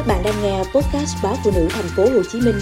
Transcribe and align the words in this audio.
Các 0.00 0.06
bạn 0.06 0.22
đang 0.24 0.42
nghe 0.42 0.58
podcast 0.58 1.16
báo 1.22 1.34
phụ 1.44 1.50
nữ 1.54 1.68
thành 1.70 1.84
phố 1.96 2.02
Hồ 2.02 2.22
Chí 2.32 2.40
Minh 2.40 2.54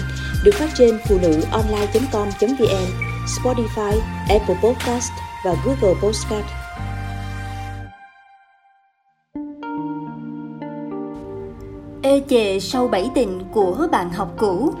được 0.43 0.51
phát 0.53 0.69
trên 0.77 0.99
phụ 1.09 1.17
nữ 1.21 1.41
online.com.vn, 1.51 2.87
Spotify, 3.25 3.99
Apple 4.29 4.55
Podcast 4.63 5.11
và 5.45 5.55
Google 5.65 5.99
Podcast. 6.01 6.45
Ê 12.01 12.21
chề 12.29 12.59
sau 12.59 12.87
bảy 12.87 13.09
tình 13.15 13.41
của 13.51 13.87
bạn 13.91 14.09
học 14.09 14.35
cũ 14.37 14.73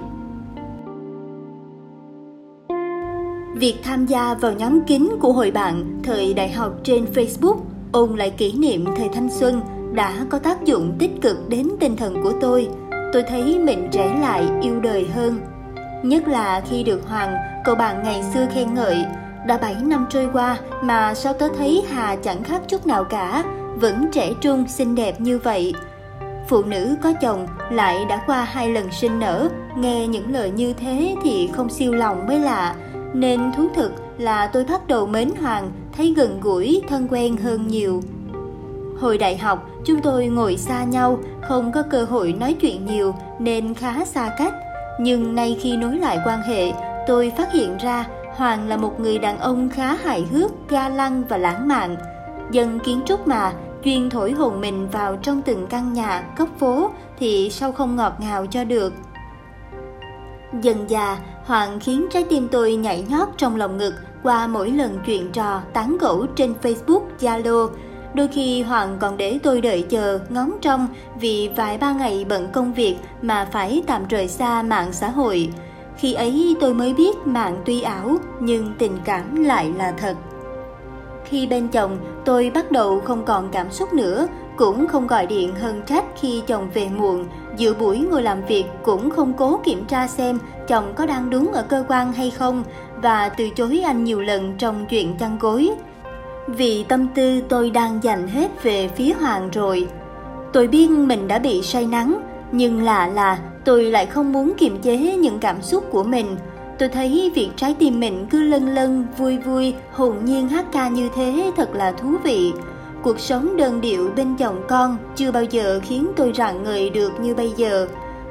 Việc 3.55 3.75
tham 3.83 4.05
gia 4.05 4.33
vào 4.33 4.53
nhóm 4.53 4.81
kín 4.81 5.09
của 5.21 5.33
hội 5.33 5.51
bạn 5.51 5.99
thời 6.03 6.33
đại 6.33 6.51
học 6.51 6.73
trên 6.83 7.05
Facebook 7.13 7.57
ôn 7.91 8.15
lại 8.15 8.29
kỷ 8.29 8.53
niệm 8.53 8.85
thời 8.97 9.09
thanh 9.13 9.29
xuân 9.31 9.78
đã 9.93 10.25
có 10.29 10.39
tác 10.39 10.65
dụng 10.65 10.95
tích 10.99 11.11
cực 11.21 11.49
đến 11.49 11.67
tinh 11.79 11.97
thần 11.97 12.23
của 12.23 12.33
tôi. 12.41 12.69
Tôi 13.13 13.23
thấy 13.23 13.59
mình 13.59 13.87
trẻ 13.91 14.17
lại 14.21 14.49
yêu 14.61 14.79
đời 14.79 15.07
hơn. 15.15 15.39
Nhất 16.03 16.27
là 16.27 16.61
khi 16.69 16.83
được 16.83 17.07
Hoàng, 17.07 17.35
cậu 17.65 17.75
bạn 17.75 18.03
ngày 18.03 18.23
xưa 18.33 18.45
khen 18.53 18.73
ngợi, 18.73 19.05
đã 19.47 19.57
7 19.57 19.75
năm 19.83 20.05
trôi 20.09 20.29
qua 20.33 20.57
mà 20.83 21.13
sao 21.13 21.33
tớ 21.33 21.47
thấy 21.57 21.83
Hà 21.89 22.15
chẳng 22.15 22.43
khác 22.43 22.61
chút 22.67 22.87
nào 22.87 23.03
cả, 23.03 23.43
vẫn 23.75 24.05
trẻ 24.11 24.33
trung 24.41 24.67
xinh 24.67 24.95
đẹp 24.95 25.21
như 25.21 25.37
vậy. 25.37 25.73
Phụ 26.49 26.63
nữ 26.63 26.95
có 27.03 27.13
chồng 27.21 27.47
lại 27.71 28.05
đã 28.05 28.23
qua 28.25 28.43
hai 28.43 28.69
lần 28.69 28.91
sinh 28.91 29.19
nở, 29.19 29.49
nghe 29.77 30.07
những 30.07 30.33
lời 30.33 30.51
như 30.51 30.73
thế 30.73 31.15
thì 31.23 31.49
không 31.53 31.69
siêu 31.69 31.93
lòng 31.93 32.27
mới 32.27 32.39
lạ, 32.39 32.75
nên 33.13 33.51
thú 33.57 33.67
thực 33.75 33.91
là 34.17 34.47
tôi 34.47 34.65
bắt 34.65 34.87
đầu 34.87 35.07
mến 35.07 35.29
Hoàng, 35.41 35.71
thấy 35.97 36.13
gần 36.17 36.39
gũi, 36.41 36.81
thân 36.89 37.07
quen 37.11 37.37
hơn 37.37 37.67
nhiều. 37.67 38.01
Hồi 38.99 39.17
đại 39.17 39.37
học, 39.37 39.69
chúng 39.85 40.01
tôi 40.01 40.27
ngồi 40.27 40.57
xa 40.57 40.83
nhau, 40.83 41.19
không 41.41 41.71
có 41.71 41.83
cơ 41.83 42.03
hội 42.03 42.33
nói 42.33 42.55
chuyện 42.61 42.85
nhiều 42.85 43.15
nên 43.39 43.73
khá 43.73 44.05
xa 44.05 44.35
cách. 44.37 44.53
Nhưng 44.99 45.35
nay 45.35 45.57
khi 45.61 45.77
nối 45.77 45.95
lại 45.95 46.19
quan 46.25 46.41
hệ, 46.41 46.71
tôi 47.07 47.31
phát 47.37 47.53
hiện 47.53 47.77
ra 47.77 48.05
Hoàng 48.35 48.67
là 48.67 48.77
một 48.77 48.99
người 48.99 49.19
đàn 49.19 49.39
ông 49.39 49.69
khá 49.69 49.93
hài 49.93 50.25
hước, 50.31 50.51
ga 50.69 50.89
lăng 50.89 51.23
và 51.29 51.37
lãng 51.37 51.67
mạn. 51.67 51.95
Dân 52.51 52.79
kiến 52.79 53.01
trúc 53.05 53.27
mà, 53.27 53.53
chuyên 53.83 54.09
thổi 54.09 54.31
hồn 54.31 54.61
mình 54.61 54.89
vào 54.91 55.15
trong 55.15 55.41
từng 55.41 55.67
căn 55.67 55.93
nhà, 55.93 56.23
góc 56.37 56.49
phố 56.59 56.89
thì 57.19 57.49
sao 57.49 57.71
không 57.71 57.95
ngọt 57.95 58.13
ngào 58.19 58.45
cho 58.45 58.63
được. 58.63 58.93
Dần 60.61 60.89
già, 60.89 61.17
Hoàng 61.45 61.79
khiến 61.79 62.07
trái 62.11 62.25
tim 62.29 62.47
tôi 62.51 62.75
nhảy 62.75 63.05
nhót 63.09 63.27
trong 63.37 63.55
lòng 63.55 63.77
ngực 63.77 63.93
qua 64.23 64.47
mỗi 64.47 64.71
lần 64.71 64.99
chuyện 65.05 65.31
trò 65.31 65.61
tán 65.73 65.97
gẫu 65.97 66.25
trên 66.35 66.53
Facebook, 66.61 67.01
Zalo. 67.19 67.69
Đôi 68.13 68.27
khi 68.27 68.61
Hoàng 68.61 68.97
còn 68.99 69.17
để 69.17 69.39
tôi 69.43 69.61
đợi 69.61 69.85
chờ, 69.89 70.19
ngóng 70.29 70.51
trông 70.61 70.87
vì 71.19 71.49
vài 71.55 71.77
ba 71.77 71.93
ngày 71.93 72.25
bận 72.29 72.47
công 72.53 72.73
việc 72.73 72.95
mà 73.21 73.47
phải 73.51 73.83
tạm 73.87 74.07
rời 74.07 74.27
xa 74.27 74.63
mạng 74.63 74.87
xã 74.91 75.09
hội. 75.09 75.49
Khi 75.97 76.13
ấy 76.13 76.55
tôi 76.61 76.73
mới 76.73 76.93
biết 76.93 77.17
mạng 77.25 77.61
tuy 77.65 77.81
ảo 77.81 78.17
nhưng 78.39 78.73
tình 78.77 78.97
cảm 79.05 79.43
lại 79.43 79.73
là 79.77 79.91
thật. 79.91 80.15
Khi 81.25 81.47
bên 81.47 81.67
chồng, 81.67 81.97
tôi 82.25 82.51
bắt 82.53 82.71
đầu 82.71 82.99
không 82.99 83.25
còn 83.25 83.49
cảm 83.51 83.71
xúc 83.71 83.93
nữa, 83.93 84.27
cũng 84.57 84.87
không 84.87 85.07
gọi 85.07 85.25
điện 85.25 85.55
hơn 85.55 85.81
trách 85.85 86.05
khi 86.19 86.43
chồng 86.47 86.69
về 86.73 86.89
muộn. 86.89 87.25
Giữa 87.57 87.73
buổi 87.73 87.99
ngồi 87.99 88.23
làm 88.23 88.45
việc 88.45 88.65
cũng 88.83 89.09
không 89.09 89.33
cố 89.33 89.59
kiểm 89.63 89.85
tra 89.85 90.07
xem 90.07 90.39
chồng 90.67 90.93
có 90.95 91.05
đang 91.05 91.29
đúng 91.29 91.51
ở 91.51 91.63
cơ 91.69 91.83
quan 91.87 92.13
hay 92.13 92.31
không 92.31 92.63
và 93.01 93.29
từ 93.29 93.49
chối 93.49 93.81
anh 93.85 94.03
nhiều 94.03 94.21
lần 94.21 94.57
trong 94.57 94.85
chuyện 94.89 95.17
chăn 95.17 95.39
gối. 95.39 95.69
Vì 96.57 96.83
tâm 96.83 97.07
tư 97.15 97.41
tôi 97.49 97.69
đang 97.69 98.03
dành 98.03 98.27
hết 98.27 98.63
về 98.63 98.87
phía 98.87 99.13
Hoàng 99.13 99.49
rồi. 99.53 99.87
Tôi 100.53 100.67
biết 100.67 100.89
mình 100.89 101.27
đã 101.27 101.39
bị 101.39 101.61
say 101.61 101.85
nắng, 101.85 102.21
nhưng 102.51 102.83
lạ 102.83 103.07
là 103.07 103.39
tôi 103.65 103.83
lại 103.83 104.05
không 104.05 104.33
muốn 104.33 104.53
kiềm 104.57 104.81
chế 104.81 104.97
những 104.97 105.39
cảm 105.39 105.61
xúc 105.61 105.85
của 105.91 106.03
mình. 106.03 106.35
Tôi 106.79 106.89
thấy 106.89 107.31
việc 107.35 107.49
trái 107.55 107.75
tim 107.79 107.99
mình 107.99 108.25
cứ 108.29 108.43
lân 108.43 108.67
lân, 108.67 109.07
vui 109.17 109.37
vui, 109.37 109.73
hồn 109.91 110.15
nhiên 110.25 110.47
hát 110.47 110.65
ca 110.71 110.87
như 110.87 111.09
thế 111.15 111.51
thật 111.57 111.75
là 111.75 111.91
thú 111.91 112.15
vị. 112.23 112.51
Cuộc 113.03 113.19
sống 113.19 113.57
đơn 113.57 113.81
điệu 113.81 114.11
bên 114.15 114.35
chồng 114.37 114.61
con 114.67 114.97
chưa 115.15 115.31
bao 115.31 115.43
giờ 115.43 115.79
khiến 115.83 116.07
tôi 116.15 116.33
rạng 116.35 116.63
ngời 116.63 116.89
được 116.89 117.19
như 117.19 117.35
bây 117.35 117.51
giờ. 117.57 117.87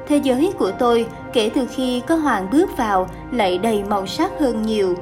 Thế 0.07 0.17
giới 0.17 0.51
của 0.57 0.71
tôi 0.71 1.05
kể 1.33 1.49
từ 1.55 1.67
khi 1.75 2.01
có 2.07 2.15
Hoàng 2.15 2.47
bước 2.51 2.77
vào 2.77 3.09
lại 3.31 3.57
đầy 3.57 3.83
màu 3.89 4.07
sắc 4.07 4.31
hơn 4.39 4.61
nhiều. 4.61 4.95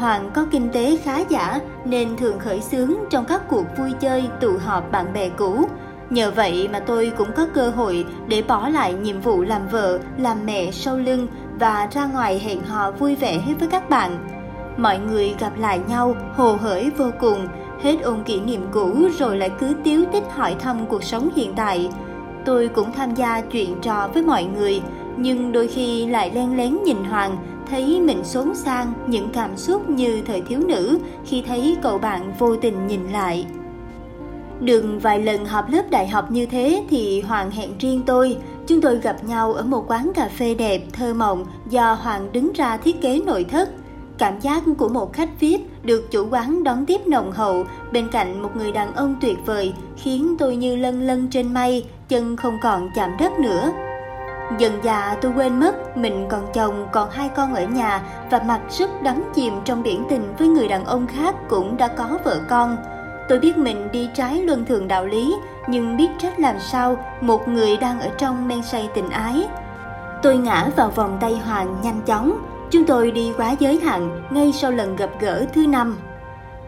Hoàng 0.00 0.30
có 0.34 0.46
kinh 0.50 0.68
tế 0.72 0.98
khá 1.04 1.18
giả 1.18 1.60
nên 1.84 2.16
thường 2.16 2.38
khởi 2.38 2.60
xướng 2.60 2.94
trong 3.10 3.24
các 3.24 3.48
cuộc 3.48 3.64
vui 3.78 3.92
chơi 4.00 4.24
tụ 4.40 4.52
họp 4.64 4.92
bạn 4.92 5.12
bè 5.12 5.28
cũ. 5.28 5.64
Nhờ 6.10 6.30
vậy 6.30 6.68
mà 6.72 6.80
tôi 6.80 7.12
cũng 7.16 7.28
có 7.36 7.46
cơ 7.54 7.70
hội 7.70 8.04
để 8.28 8.42
bỏ 8.48 8.68
lại 8.68 8.94
nhiệm 8.94 9.20
vụ 9.20 9.42
làm 9.42 9.68
vợ, 9.68 9.98
làm 10.18 10.46
mẹ 10.46 10.70
sau 10.70 10.96
lưng 10.96 11.26
và 11.58 11.88
ra 11.92 12.06
ngoài 12.06 12.38
hẹn 12.38 12.62
hò 12.62 12.90
vui 12.90 13.16
vẻ 13.16 13.38
hết 13.38 13.54
với 13.58 13.68
các 13.68 13.90
bạn. 13.90 14.28
Mọi 14.76 14.98
người 14.98 15.34
gặp 15.40 15.52
lại 15.58 15.80
nhau 15.88 16.16
hồ 16.36 16.56
hởi 16.60 16.90
vô 16.96 17.10
cùng, 17.20 17.46
hết 17.82 18.02
ôn 18.02 18.24
kỷ 18.24 18.40
niệm 18.40 18.66
cũ 18.72 19.08
rồi 19.18 19.36
lại 19.36 19.50
cứ 19.60 19.74
tiếu 19.84 20.04
tích 20.12 20.24
hỏi 20.34 20.56
thăm 20.58 20.86
cuộc 20.86 21.02
sống 21.04 21.28
hiện 21.36 21.52
tại. 21.56 21.90
Tôi 22.44 22.68
cũng 22.68 22.92
tham 22.92 23.14
gia 23.14 23.40
chuyện 23.40 23.80
trò 23.82 24.08
với 24.14 24.22
mọi 24.22 24.44
người, 24.44 24.82
nhưng 25.16 25.52
đôi 25.52 25.68
khi 25.68 26.06
lại 26.06 26.30
len 26.34 26.56
lén 26.56 26.82
nhìn 26.84 27.04
Hoàng, 27.04 27.36
thấy 27.70 28.00
mình 28.00 28.24
xốn 28.24 28.54
sang 28.54 28.92
những 29.06 29.28
cảm 29.32 29.56
xúc 29.56 29.90
như 29.90 30.22
thời 30.26 30.40
thiếu 30.40 30.60
nữ 30.68 30.98
khi 31.26 31.42
thấy 31.46 31.76
cậu 31.82 31.98
bạn 31.98 32.32
vô 32.38 32.56
tình 32.56 32.86
nhìn 32.86 33.08
lại. 33.12 33.46
Đừng 34.60 34.98
vài 34.98 35.22
lần 35.22 35.46
họp 35.46 35.70
lớp 35.70 35.90
đại 35.90 36.08
học 36.08 36.30
như 36.30 36.46
thế 36.46 36.84
thì 36.90 37.20
Hoàng 37.20 37.50
hẹn 37.50 37.70
riêng 37.78 38.02
tôi. 38.06 38.36
Chúng 38.66 38.80
tôi 38.80 38.98
gặp 38.98 39.24
nhau 39.24 39.52
ở 39.52 39.62
một 39.62 39.84
quán 39.88 40.10
cà 40.14 40.28
phê 40.28 40.54
đẹp, 40.54 40.82
thơ 40.92 41.14
mộng 41.14 41.44
do 41.70 41.92
Hoàng 41.92 42.32
đứng 42.32 42.52
ra 42.52 42.76
thiết 42.76 43.00
kế 43.00 43.20
nội 43.26 43.44
thất. 43.44 43.70
Cảm 44.18 44.40
giác 44.40 44.62
của 44.78 44.88
một 44.88 45.12
khách 45.12 45.40
VIP 45.40 45.60
được 45.82 46.10
chủ 46.10 46.26
quán 46.30 46.64
đón 46.64 46.86
tiếp 46.86 47.00
nồng 47.06 47.32
hậu 47.32 47.64
bên 47.92 48.08
cạnh 48.12 48.42
một 48.42 48.56
người 48.56 48.72
đàn 48.72 48.94
ông 48.94 49.14
tuyệt 49.20 49.36
vời 49.46 49.72
khiến 49.96 50.36
tôi 50.38 50.56
như 50.56 50.76
lân 50.76 51.06
lân 51.06 51.28
trên 51.30 51.54
mây, 51.54 51.84
chân 52.08 52.36
không 52.36 52.58
còn 52.62 52.90
chạm 52.94 53.10
đất 53.18 53.32
nữa. 53.38 53.72
Dần 54.58 54.80
dà 54.84 55.16
tôi 55.20 55.32
quên 55.36 55.60
mất 55.60 55.96
mình 55.96 56.26
còn 56.30 56.46
chồng, 56.54 56.88
còn 56.92 57.10
hai 57.10 57.28
con 57.28 57.54
ở 57.54 57.64
nhà 57.64 58.02
và 58.30 58.40
mặc 58.46 58.60
sức 58.68 58.90
đắm 59.02 59.22
chìm 59.34 59.54
trong 59.64 59.82
biển 59.82 60.04
tình 60.10 60.34
với 60.38 60.48
người 60.48 60.68
đàn 60.68 60.84
ông 60.84 61.06
khác 61.06 61.34
cũng 61.48 61.76
đã 61.76 61.88
có 61.88 62.18
vợ 62.24 62.40
con. 62.48 62.76
Tôi 63.28 63.38
biết 63.38 63.58
mình 63.58 63.88
đi 63.92 64.08
trái 64.14 64.42
luân 64.42 64.64
thường 64.64 64.88
đạo 64.88 65.06
lý, 65.06 65.34
nhưng 65.68 65.96
biết 65.96 66.08
trách 66.18 66.40
làm 66.40 66.56
sao 66.60 66.96
một 67.20 67.48
người 67.48 67.76
đang 67.76 68.00
ở 68.00 68.08
trong 68.18 68.48
men 68.48 68.62
say 68.62 68.88
tình 68.94 69.10
ái. 69.10 69.46
Tôi 70.22 70.36
ngã 70.36 70.68
vào 70.76 70.90
vòng 70.90 71.18
tay 71.20 71.34
Hoàng 71.44 71.76
nhanh 71.82 72.00
chóng, 72.06 72.38
chúng 72.70 72.84
tôi 72.84 73.10
đi 73.10 73.32
quá 73.36 73.54
giới 73.58 73.80
hạn 73.80 74.22
ngay 74.30 74.52
sau 74.52 74.70
lần 74.70 74.96
gặp 74.96 75.10
gỡ 75.20 75.46
thứ 75.54 75.66
năm. 75.66 75.96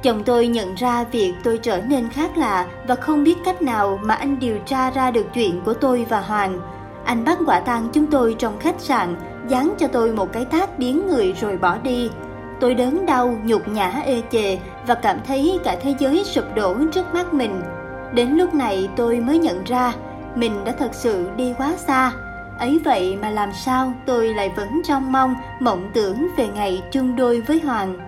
Chồng 0.03 0.23
tôi 0.25 0.49
nhận 0.49 0.75
ra 0.75 1.05
việc 1.05 1.35
tôi 1.45 1.59
trở 1.59 1.81
nên 1.81 2.09
khác 2.09 2.37
lạ 2.37 2.67
và 2.87 2.95
không 2.95 3.25
biết 3.25 3.39
cách 3.45 3.63
nào 3.63 3.99
mà 4.03 4.15
anh 4.15 4.39
điều 4.39 4.59
tra 4.67 4.91
ra 4.91 5.11
được 5.11 5.27
chuyện 5.35 5.61
của 5.65 5.75
tôi 5.75 6.07
và 6.09 6.21
Hoàng. 6.21 6.61
Anh 7.05 7.25
bắt 7.25 7.39
quả 7.47 7.61
tang 7.61 7.89
chúng 7.93 8.07
tôi 8.07 8.37
trong 8.39 8.59
khách 8.59 8.81
sạn, 8.81 9.17
dán 9.49 9.75
cho 9.79 9.87
tôi 9.87 10.13
một 10.13 10.33
cái 10.33 10.45
tát 10.45 10.79
biến 10.79 11.07
người 11.07 11.33
rồi 11.33 11.57
bỏ 11.57 11.79
đi. 11.79 12.11
Tôi 12.61 12.75
đớn 12.75 13.07
đau, 13.07 13.37
nhục 13.45 13.69
nhã 13.69 14.03
ê 14.05 14.23
chề 14.31 14.59
và 14.87 14.95
cảm 14.95 15.19
thấy 15.27 15.59
cả 15.65 15.77
thế 15.83 15.95
giới 15.99 16.25
sụp 16.25 16.45
đổ 16.55 16.77
trước 16.93 17.15
mắt 17.15 17.35
mình. 17.35 17.63
Đến 18.15 18.29
lúc 18.29 18.55
này 18.55 18.89
tôi 18.97 19.21
mới 19.21 19.39
nhận 19.39 19.65
ra 19.65 19.93
mình 20.35 20.65
đã 20.65 20.73
thật 20.73 20.95
sự 20.95 21.31
đi 21.37 21.55
quá 21.59 21.75
xa. 21.77 22.13
Ấy 22.59 22.81
vậy 22.85 23.19
mà 23.23 23.31
làm 23.31 23.51
sao 23.65 23.93
tôi 24.07 24.29
lại 24.35 24.53
vẫn 24.57 24.69
trong 24.85 25.13
mong, 25.13 25.35
mộng 25.61 25.91
tưởng 25.95 26.29
về 26.37 26.49
ngày 26.49 26.83
chung 26.93 27.17
đôi 27.17 27.41
với 27.41 27.61
Hoàng. 27.61 27.99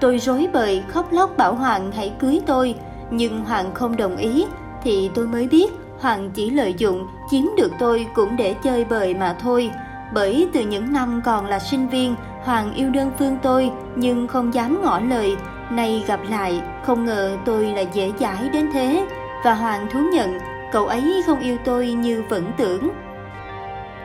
Tôi 0.00 0.18
rối 0.18 0.48
bời 0.52 0.82
khóc 0.88 1.12
lóc 1.12 1.36
bảo 1.36 1.54
Hoàng 1.54 1.92
hãy 1.92 2.12
cưới 2.18 2.40
tôi, 2.46 2.74
nhưng 3.10 3.44
Hoàng 3.44 3.74
không 3.74 3.96
đồng 3.96 4.16
ý 4.16 4.46
thì 4.82 5.10
tôi 5.14 5.26
mới 5.26 5.48
biết 5.48 5.72
Hoàng 6.00 6.30
chỉ 6.34 6.50
lợi 6.50 6.74
dụng 6.78 7.06
chiếm 7.30 7.44
được 7.56 7.72
tôi 7.78 8.06
cũng 8.14 8.36
để 8.36 8.54
chơi 8.62 8.84
bời 8.84 9.14
mà 9.14 9.36
thôi. 9.40 9.70
Bởi 10.14 10.48
từ 10.52 10.60
những 10.60 10.92
năm 10.92 11.20
còn 11.24 11.46
là 11.46 11.58
sinh 11.58 11.88
viên, 11.88 12.14
Hoàng 12.42 12.74
yêu 12.74 12.90
đơn 12.90 13.10
phương 13.18 13.38
tôi 13.42 13.70
nhưng 13.96 14.28
không 14.28 14.54
dám 14.54 14.82
ngỏ 14.82 15.00
lời. 15.00 15.36
Nay 15.70 16.04
gặp 16.06 16.20
lại, 16.30 16.62
không 16.84 17.04
ngờ 17.04 17.36
tôi 17.44 17.66
là 17.66 17.80
dễ 17.80 18.12
dãi 18.18 18.48
đến 18.52 18.70
thế. 18.72 19.06
Và 19.44 19.54
Hoàng 19.54 19.86
thú 19.92 20.00
nhận, 20.12 20.38
cậu 20.72 20.86
ấy 20.86 21.22
không 21.26 21.40
yêu 21.40 21.56
tôi 21.64 21.92
như 21.92 22.24
vẫn 22.28 22.52
tưởng. 22.56 22.90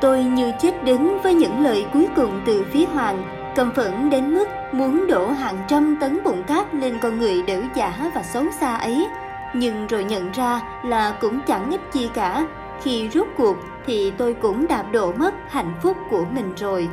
Tôi 0.02 0.24
như 0.24 0.52
chết 0.62 0.84
đứng 0.84 1.18
với 1.24 1.34
những 1.34 1.64
lời 1.64 1.86
cuối 1.94 2.08
cùng 2.16 2.42
từ 2.46 2.66
phía 2.74 2.86
Hoàng, 2.86 3.24
cầm 3.56 3.72
phẫn 3.76 4.10
đến 4.10 4.34
mức 4.34 4.48
muốn 4.72 5.08
đổ 5.08 5.28
hàng 5.28 5.58
trăm 5.68 5.98
tấn 6.02 6.24
bụng 6.24 6.44
cát 6.44 6.76
lên 6.76 6.98
con 7.02 7.20
người 7.20 7.42
đểu 7.42 7.62
giả 7.76 8.12
và 8.16 8.24
xấu 8.24 8.44
xa 8.60 8.76
ấy. 8.76 9.08
Nhưng 9.54 9.88
rồi 9.88 10.04
nhận 10.04 10.32
ra 10.32 10.62
là 10.86 11.18
cũng 11.22 11.40
chẳng 11.48 11.72
ích 11.72 11.82
chi 11.92 12.10
cả, 12.14 12.48
khi 12.82 13.10
rút 13.10 13.28
cuộc 13.38 13.58
thì 13.86 14.12
tôi 14.18 14.34
cũng 14.34 14.68
đạp 14.68 14.86
đổ 14.92 15.14
mất 15.14 15.34
hạnh 15.50 15.74
phúc 15.84 15.98
của 16.10 16.26
mình 16.32 16.54
rồi. 16.58 16.90